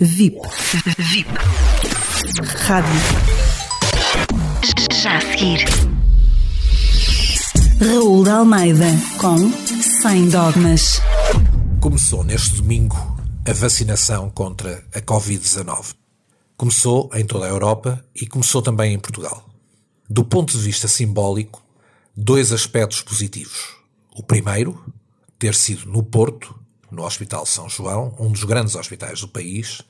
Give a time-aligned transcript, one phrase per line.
[0.00, 0.40] VIP.
[0.98, 1.30] VIP.
[2.66, 3.00] Rádio.
[4.92, 5.64] Já a seguir.
[7.80, 8.86] Raul de Almeida
[9.20, 9.52] com
[10.02, 11.00] Sem Dogmas.
[11.80, 12.96] Começou neste domingo
[13.48, 15.94] a vacinação contra a Covid-19.
[16.56, 19.48] Começou em toda a Europa e começou também em Portugal.
[20.10, 21.62] Do ponto de vista simbólico,
[22.16, 23.76] dois aspectos positivos.
[24.16, 24.92] O primeiro,
[25.38, 26.63] ter sido no Porto,
[26.94, 29.82] no Hospital São João, um dos grandes hospitais do país,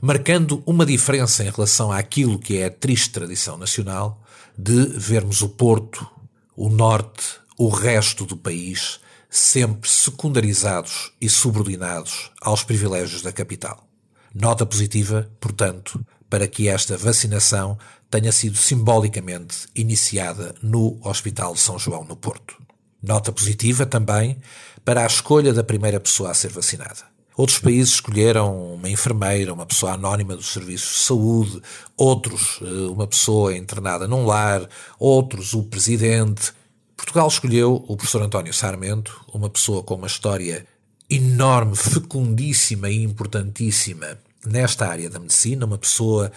[0.00, 4.22] marcando uma diferença em relação àquilo que é a triste tradição nacional
[4.56, 6.08] de vermos o Porto,
[6.56, 13.84] o Norte, o resto do país sempre secundarizados e subordinados aos privilégios da capital.
[14.32, 17.76] Nota positiva, portanto, para que esta vacinação
[18.10, 22.63] tenha sido simbolicamente iniciada no Hospital São João, no Porto.
[23.06, 24.38] Nota positiva também
[24.84, 27.14] para a escolha da primeira pessoa a ser vacinada.
[27.36, 31.62] Outros países escolheram uma enfermeira, uma pessoa anónima dos serviços de saúde,
[31.96, 36.52] outros eh, uma pessoa internada num lar, outros o presidente.
[36.96, 40.64] Portugal escolheu o professor António Sarmento, uma pessoa com uma história
[41.10, 44.16] enorme, fecundíssima e importantíssima
[44.46, 46.30] nesta área da medicina, uma pessoa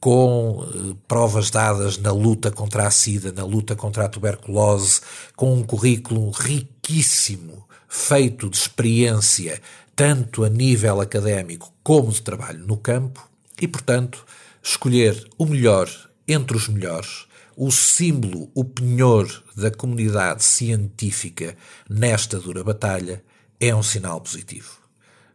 [0.00, 5.00] com eh, provas dadas na luta contra a SIDA, na luta contra a tuberculose,
[5.34, 9.60] com um currículo riquíssimo, feito de experiência,
[9.96, 13.28] tanto a nível académico como de trabalho no campo,
[13.60, 14.24] e, portanto,
[14.62, 15.88] escolher o melhor
[16.26, 21.56] entre os melhores, o símbolo, o penhor da comunidade científica
[21.90, 23.24] nesta dura batalha,
[23.58, 24.78] é um sinal positivo.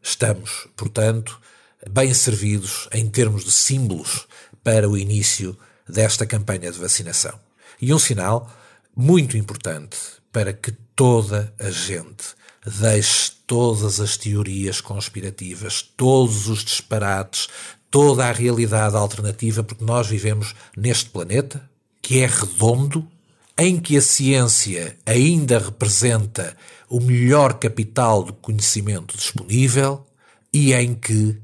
[0.02, 1.42] Estamos, portanto,
[1.90, 4.26] bem servidos em termos de símbolos
[4.64, 7.38] para o início desta campanha de vacinação.
[7.82, 8.52] E um sinal
[8.96, 9.98] muito importante
[10.32, 17.48] para que toda a gente deixe todas as teorias conspirativas, todos os disparates,
[17.92, 21.70] toda a realidade alternativa, porque nós vivemos neste planeta
[22.02, 23.08] que é redondo,
[23.58, 26.58] em que a ciência ainda representa
[26.90, 30.06] o melhor capital de conhecimento disponível
[30.52, 31.38] e em que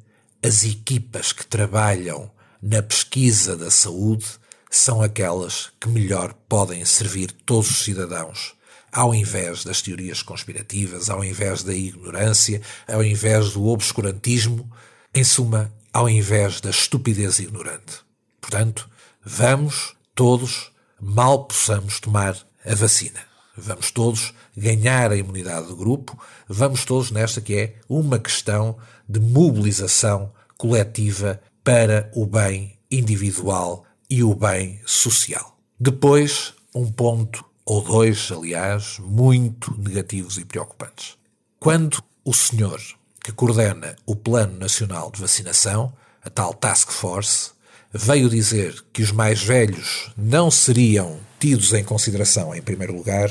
[0.43, 4.25] as equipas que trabalham na pesquisa da saúde
[4.69, 8.53] são aquelas que melhor podem servir todos os cidadãos,
[8.91, 14.69] ao invés das teorias conspirativas, ao invés da ignorância, ao invés do obscurantismo,
[15.13, 18.01] em suma, ao invés da estupidez ignorante.
[18.39, 18.89] Portanto,
[19.23, 23.19] vamos todos, mal possamos tomar a vacina.
[23.57, 28.77] Vamos todos ganhar a imunidade do grupo, vamos todos nesta que é uma questão
[29.07, 35.55] de mobilização coletiva para o bem individual e o bem social.
[35.79, 41.15] Depois, um ponto, ou dois, aliás, muito negativos e preocupantes.
[41.59, 42.81] Quando o senhor
[43.23, 45.93] que coordena o Plano Nacional de Vacinação,
[46.23, 47.51] a tal Task Force,
[47.93, 53.29] veio dizer que os mais velhos não seriam tidos em consideração em primeiro lugar,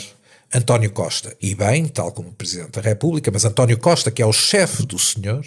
[0.54, 4.32] António Costa, e bem, tal como Presidente da República, mas António Costa, que é o
[4.32, 5.44] chefe do senhor,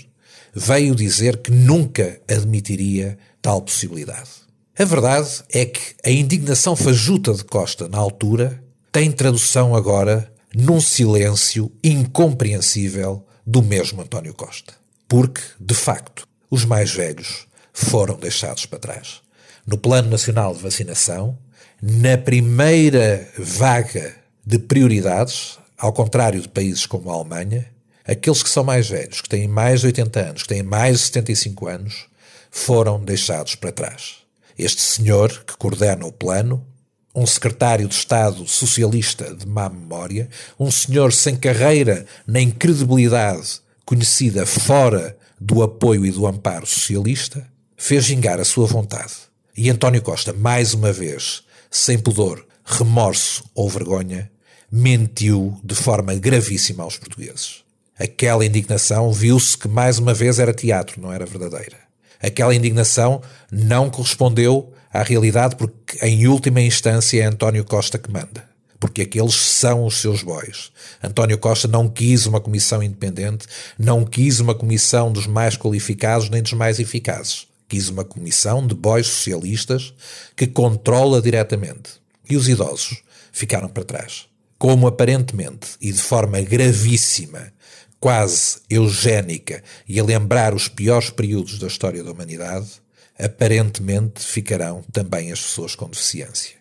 [0.53, 4.29] veio dizer que nunca admitiria tal possibilidade.
[4.78, 10.81] A verdade é que a indignação fajuta de Costa na altura tem tradução agora num
[10.81, 14.73] silêncio incompreensível do mesmo António Costa.
[15.07, 19.22] Porque, de facto, os mais velhos foram deixados para trás.
[19.66, 21.38] No Plano Nacional de Vacinação,
[21.81, 27.67] na primeira vaga de prioridades, ao contrário de países como a Alemanha,
[28.06, 31.06] aqueles que são mais velhos, que têm mais de 80 anos, que têm mais de
[31.06, 32.06] 75 anos,
[32.50, 34.17] foram deixados para trás.
[34.57, 36.66] Este senhor, que coordena o plano,
[37.13, 40.29] um secretário de Estado socialista de má memória,
[40.59, 47.45] um senhor sem carreira nem credibilidade conhecida fora do apoio e do amparo socialista,
[47.75, 49.13] fez gingar a sua vontade.
[49.57, 54.31] E António Costa, mais uma vez, sem pudor, remorso ou vergonha,
[54.72, 57.63] mentiu de forma gravíssima aos portugueses.
[58.00, 61.78] Aquela indignação viu-se que mais uma vez era teatro, não era verdadeira.
[62.22, 63.22] Aquela indignação
[63.52, 68.49] não correspondeu à realidade porque, em última instância, é António Costa que manda.
[68.79, 70.72] Porque aqueles são os seus bois.
[71.03, 73.46] António Costa não quis uma comissão independente,
[73.78, 77.47] não quis uma comissão dos mais qualificados nem dos mais eficazes.
[77.67, 79.94] Quis uma comissão de bois socialistas
[80.35, 82.02] que controla diretamente.
[82.29, 84.30] E os idosos ficaram para trás.
[84.61, 87.52] Como aparentemente e de forma gravíssima
[87.99, 92.69] quase eugénica e a lembrar os piores períodos da história da humanidade,
[93.17, 96.58] aparentemente ficarão também as pessoas com deficiência.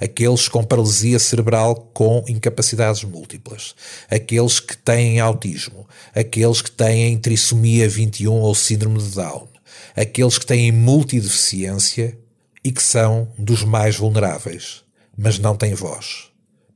[0.00, 3.74] Aqueles com paralisia cerebral com incapacidades múltiplas,
[4.08, 9.48] aqueles que têm autismo, aqueles que têm trissomia 21 ou síndrome de Down,
[9.96, 12.16] aqueles que têm multideficiência
[12.62, 14.84] e que são dos mais vulneráveis,
[15.16, 16.29] mas não têm voz.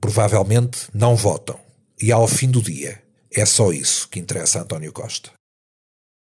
[0.05, 1.59] Provavelmente não votam.
[1.99, 3.03] E ao fim do dia,
[3.33, 5.33] é só isso que interessa a António Costa.